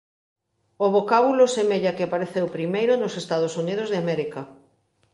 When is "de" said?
3.89-3.97